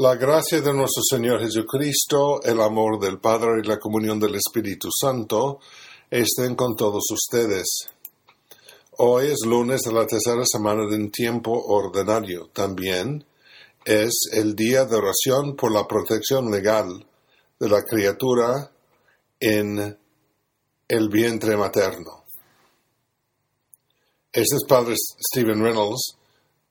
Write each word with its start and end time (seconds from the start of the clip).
La 0.00 0.14
gracia 0.14 0.60
de 0.60 0.72
nuestro 0.72 1.02
Señor 1.02 1.40
Jesucristo, 1.40 2.40
el 2.44 2.60
amor 2.60 3.00
del 3.00 3.18
Padre 3.18 3.60
y 3.60 3.66
la 3.66 3.80
comunión 3.80 4.20
del 4.20 4.36
Espíritu 4.36 4.90
Santo 4.92 5.58
estén 6.08 6.54
con 6.54 6.76
todos 6.76 7.02
ustedes. 7.10 7.66
Hoy 8.98 9.26
es 9.26 9.44
lunes 9.44 9.80
de 9.80 9.92
la 9.92 10.06
tercera 10.06 10.44
semana 10.44 10.86
de 10.88 10.94
un 10.94 11.10
tiempo 11.10 11.50
ordinario. 11.50 12.48
También 12.52 13.24
es 13.84 14.12
el 14.30 14.54
día 14.54 14.84
de 14.84 14.94
oración 14.94 15.56
por 15.56 15.72
la 15.72 15.88
protección 15.88 16.48
legal 16.48 17.04
de 17.58 17.68
la 17.68 17.82
criatura 17.82 18.70
en 19.40 19.98
el 20.86 21.08
vientre 21.08 21.56
materno. 21.56 22.22
Este 24.30 24.54
es 24.58 24.64
Padre 24.64 24.94
Stephen 24.94 25.60
Reynolds 25.60 26.17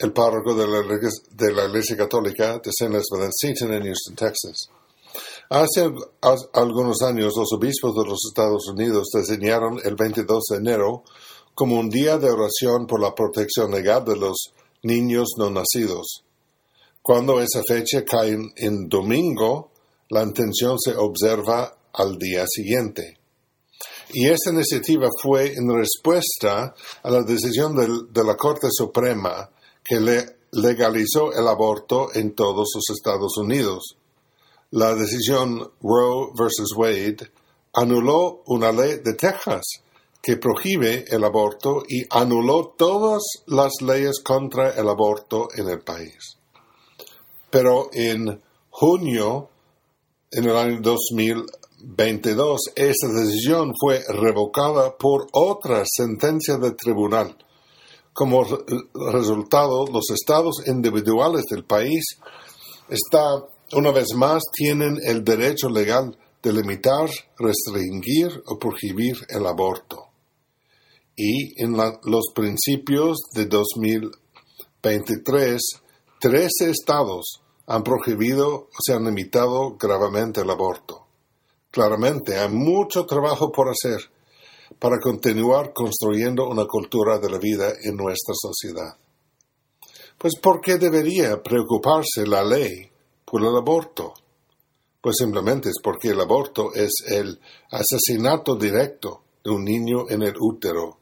el 0.00 0.12
párroco 0.12 0.54
de 0.54 0.66
la, 0.66 0.80
de 0.80 1.52
la 1.52 1.66
Iglesia 1.66 1.94
Católica 1.94 2.58
de 2.58 2.70
St. 2.70 2.86
Elizabeth 2.86 3.32
Seton 3.32 3.74
en 3.74 3.84
Houston, 3.84 4.16
Texas. 4.16 4.70
Hace 5.50 5.92
algunos 6.54 7.02
años 7.02 7.34
los 7.36 7.52
obispos 7.52 7.94
de 7.94 8.08
los 8.08 8.18
Estados 8.30 8.66
Unidos 8.68 9.08
designaron 9.12 9.78
el 9.84 9.96
22 9.96 10.42
de 10.50 10.56
enero 10.56 11.02
como 11.54 11.78
un 11.78 11.90
día 11.90 12.16
de 12.16 12.30
oración 12.30 12.86
por 12.86 13.00
la 13.00 13.14
protección 13.14 13.72
legal 13.72 14.04
de 14.06 14.16
los 14.16 14.54
niños 14.84 15.28
no 15.36 15.50
nacidos. 15.50 16.24
Cuando 17.02 17.42
esa 17.42 17.62
fecha 17.68 18.02
cae 18.02 18.38
en 18.56 18.88
domingo, 18.88 19.70
la 20.08 20.22
intención 20.22 20.78
se 20.78 20.96
observa 20.96 21.76
al 21.92 22.16
día 22.16 22.46
siguiente. 22.48 23.18
Y 24.12 24.28
esta 24.28 24.50
iniciativa 24.50 25.08
fue 25.22 25.52
en 25.52 25.68
respuesta 25.68 26.74
a 27.02 27.10
la 27.10 27.22
decisión 27.22 27.74
de 28.10 28.24
la 28.24 28.36
Corte 28.36 28.68
Suprema 28.70 29.50
que 29.84 30.00
legalizó 30.52 31.32
el 31.32 31.46
aborto 31.48 32.08
en 32.14 32.34
todos 32.34 32.68
los 32.74 32.90
Estados 32.90 33.36
Unidos. 33.38 33.96
La 34.70 34.94
decisión 34.94 35.72
Roe 35.82 36.30
vs. 36.34 36.76
Wade 36.76 37.30
anuló 37.74 38.42
una 38.46 38.72
ley 38.72 39.00
de 39.04 39.14
Texas 39.14 39.62
que 40.22 40.36
prohíbe 40.36 41.04
el 41.08 41.24
aborto 41.24 41.82
y 41.88 42.04
anuló 42.10 42.74
todas 42.76 43.22
las 43.46 43.72
leyes 43.80 44.20
contra 44.20 44.70
el 44.70 44.88
aborto 44.88 45.48
en 45.54 45.68
el 45.68 45.80
país. 45.80 46.36
Pero 47.50 47.88
en 47.92 48.40
junio, 48.68 49.48
en 50.30 50.44
el 50.44 50.56
año 50.56 50.80
2022, 50.82 52.60
esa 52.76 53.08
decisión 53.08 53.72
fue 53.80 54.04
revocada 54.08 54.96
por 54.96 55.26
otra 55.32 55.82
sentencia 55.86 56.58
del 56.58 56.76
tribunal 56.76 57.36
como 58.12 58.44
resultado, 59.12 59.86
los 59.86 60.10
estados 60.10 60.66
individuales 60.66 61.44
del 61.50 61.64
país 61.64 62.04
está, 62.88 63.44
una 63.72 63.92
vez 63.92 64.08
más 64.14 64.42
tienen 64.52 64.98
el 65.04 65.24
derecho 65.24 65.68
legal 65.68 66.16
de 66.42 66.52
limitar, 66.52 67.08
restringir 67.38 68.42
o 68.46 68.58
prohibir 68.58 69.16
el 69.28 69.46
aborto. 69.46 70.08
Y 71.16 71.62
en 71.62 71.76
los 71.76 72.32
principios 72.34 73.18
de 73.34 73.46
2023, 73.46 75.60
13 76.20 76.70
estados 76.70 77.42
han 77.66 77.82
prohibido 77.82 78.54
o 78.54 78.68
se 78.84 78.94
han 78.94 79.04
limitado 79.04 79.76
gravemente 79.78 80.40
el 80.40 80.50
aborto. 80.50 81.06
Claramente 81.70 82.36
hay 82.36 82.48
mucho 82.48 83.06
trabajo 83.06 83.52
por 83.52 83.68
hacer 83.68 84.10
para 84.80 84.98
continuar 84.98 85.72
construyendo 85.74 86.48
una 86.48 86.64
cultura 86.64 87.18
de 87.18 87.30
la 87.30 87.38
vida 87.38 87.74
en 87.84 87.96
nuestra 87.96 88.34
sociedad. 88.34 88.96
Pues 90.16 90.34
¿por 90.40 90.60
qué 90.60 90.78
debería 90.78 91.42
preocuparse 91.42 92.26
la 92.26 92.42
ley 92.42 92.90
por 93.24 93.42
el 93.42 93.54
aborto? 93.54 94.14
Pues 95.00 95.16
simplemente 95.18 95.68
es 95.68 95.76
porque 95.82 96.08
el 96.08 96.20
aborto 96.20 96.74
es 96.74 96.92
el 97.06 97.38
asesinato 97.70 98.56
directo 98.56 99.22
de 99.44 99.50
un 99.50 99.64
niño 99.64 100.08
en 100.08 100.22
el 100.22 100.34
útero. 100.38 100.98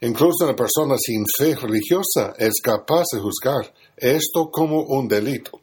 Incluso 0.00 0.44
una 0.44 0.56
persona 0.56 0.96
sin 0.98 1.24
fe 1.38 1.54
religiosa 1.54 2.34
es 2.38 2.60
capaz 2.62 3.04
de 3.12 3.20
juzgar 3.20 3.72
esto 3.96 4.50
como 4.50 4.82
un 4.82 5.06
delito 5.06 5.60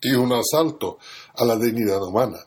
y 0.00 0.12
un 0.12 0.32
asalto 0.32 0.98
a 1.34 1.44
la 1.44 1.56
dignidad 1.56 2.02
humana. 2.02 2.38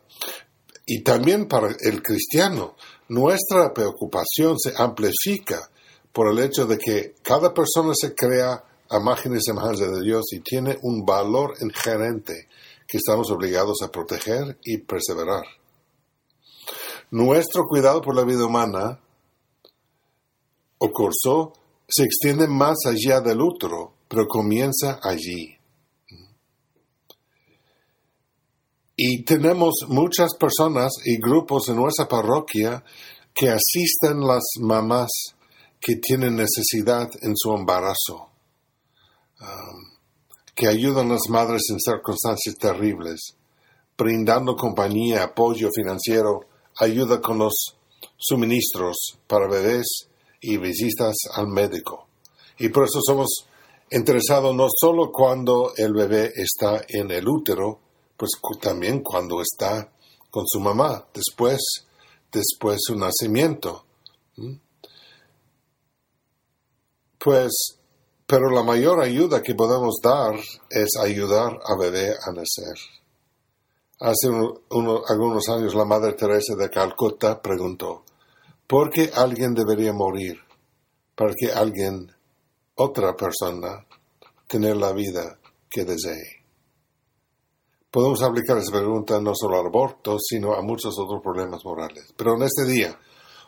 Y 0.85 1.03
también 1.03 1.47
para 1.47 1.75
el 1.79 2.01
cristiano, 2.01 2.75
nuestra 3.09 3.73
preocupación 3.73 4.57
se 4.57 4.73
amplifica 4.77 5.69
por 6.13 6.31
el 6.31 6.39
hecho 6.39 6.65
de 6.65 6.77
que 6.77 7.15
cada 7.21 7.53
persona 7.53 7.93
se 7.93 8.15
crea 8.15 8.63
a 8.89 8.97
imagen 8.97 9.35
y 9.35 9.41
semejanza 9.41 9.85
de 9.85 10.01
Dios 10.01 10.25
y 10.31 10.39
tiene 10.39 10.77
un 10.81 11.05
valor 11.05 11.53
inherente 11.61 12.47
que 12.87 12.97
estamos 12.97 13.29
obligados 13.29 13.81
a 13.83 13.91
proteger 13.91 14.57
y 14.63 14.79
perseverar. 14.79 15.43
Nuestro 17.11 17.65
cuidado 17.65 18.01
por 18.01 18.15
la 18.15 18.23
vida 18.23 18.45
humana 18.45 18.99
o 20.79 20.89
curso 20.91 21.53
se 21.87 22.03
extiende 22.03 22.47
más 22.47 22.77
allá 22.85 23.21
del 23.21 23.41
útero, 23.41 23.93
pero 24.07 24.27
comienza 24.27 24.99
allí. 25.03 25.58
Y 29.01 29.23
tenemos 29.23 29.85
muchas 29.87 30.35
personas 30.37 30.91
y 31.05 31.21
grupos 31.21 31.69
en 31.69 31.77
nuestra 31.77 32.05
parroquia 32.05 32.83
que 33.33 33.47
asisten 33.47 34.19
las 34.27 34.43
mamás 34.59 35.09
que 35.79 35.95
tienen 35.95 36.35
necesidad 36.35 37.07
en 37.21 37.31
su 37.37 37.53
embarazo, 37.53 38.27
um, 39.39 39.97
que 40.53 40.67
ayudan 40.67 41.11
a 41.11 41.13
las 41.13 41.29
madres 41.29 41.61
en 41.69 41.79
circunstancias 41.79 42.55
terribles, 42.59 43.37
brindando 43.97 44.57
compañía, 44.57 45.23
apoyo 45.23 45.69
financiero, 45.73 46.41
ayuda 46.77 47.21
con 47.21 47.37
los 47.37 47.77
suministros 48.17 49.17
para 49.27 49.47
bebés 49.47 50.09
y 50.41 50.57
visitas 50.57 51.15
al 51.35 51.47
médico. 51.47 52.09
Y 52.57 52.67
por 52.67 52.83
eso 52.83 52.99
somos 53.01 53.47
interesados 53.91 54.53
no 54.53 54.67
solo 54.69 55.09
cuando 55.09 55.71
el 55.77 55.93
bebé 55.93 56.33
está 56.35 56.81
en 56.89 57.11
el 57.11 57.25
útero, 57.29 57.79
pues 58.19 58.31
también 58.59 59.01
cuando 59.01 59.41
está 59.41 59.89
con 60.29 60.43
su 60.45 60.59
mamá, 60.59 61.07
después, 61.13 61.61
después 62.29 62.79
su 62.81 62.97
nacimiento. 62.97 63.85
Pues, 67.17 67.79
pero 68.27 68.49
la 68.49 68.61
mayor 68.61 69.01
ayuda 69.01 69.41
que 69.41 69.55
podemos 69.55 69.99
dar 70.03 70.35
es 70.69 70.97
ayudar 70.99 71.59
a 71.63 71.77
bebé 71.77 72.09
a 72.09 72.33
nacer. 72.33 72.77
Hace 74.01 74.27
algunos 74.27 75.47
años 75.47 75.73
la 75.73 75.85
Madre 75.85 76.11
Teresa 76.11 76.55
de 76.57 76.69
Calcuta 76.69 77.41
preguntó, 77.41 78.03
¿por 78.67 78.89
qué 78.89 79.11
alguien 79.15 79.53
debería 79.53 79.93
morir 79.93 80.41
para 81.15 81.33
que 81.33 81.53
alguien, 81.53 82.11
otra 82.75 83.15
persona, 83.15 83.85
tener 84.45 84.75
la 84.75 84.91
vida 84.91 85.39
que 85.69 85.85
desee? 85.85 86.38
Podemos 87.91 88.21
aplicar 88.21 88.57
esa 88.57 88.71
pregunta 88.71 89.19
no 89.19 89.33
solo 89.33 89.59
al 89.59 89.65
aborto, 89.65 90.17
sino 90.19 90.53
a 90.53 90.61
muchos 90.61 90.93
otros 90.99 91.21
problemas 91.23 91.65
morales. 91.65 92.13
Pero 92.15 92.35
en 92.35 92.43
este 92.43 92.65
día 92.65 92.99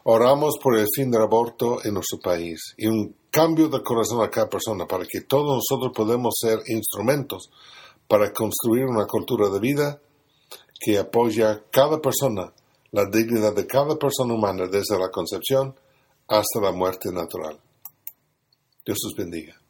oramos 0.03 0.57
por 0.61 0.77
el 0.77 0.87
fin 0.95 1.11
del 1.11 1.21
aborto 1.21 1.77
en 1.83 1.93
nuestro 1.93 2.19
país 2.19 2.73
y 2.75 2.87
un 2.87 3.15
cambio 3.29 3.69
de 3.69 3.83
corazón 3.83 4.23
a 4.23 4.29
cada 4.29 4.49
persona 4.49 4.87
para 4.87 5.05
que 5.05 5.21
todos 5.21 5.61
nosotros 5.61 5.91
podamos 5.95 6.33
ser 6.39 6.59
instrumentos 6.67 7.51
para 8.07 8.33
construir 8.33 8.85
una 8.85 9.05
cultura 9.05 9.49
de 9.49 9.59
vida 9.59 10.01
que 10.79 10.97
apoya 10.97 11.51
a 11.51 11.63
cada 11.69 12.01
persona, 12.01 12.51
la 12.91 13.05
dignidad 13.05 13.55
de 13.55 13.67
cada 13.67 13.95
persona 13.95 14.33
humana 14.33 14.65
desde 14.65 14.97
la 14.97 15.11
concepción 15.11 15.75
hasta 16.27 16.59
la 16.61 16.71
muerte 16.71 17.11
natural. 17.11 17.59
Dios 18.83 18.97
los 19.03 19.13
bendiga. 19.15 19.60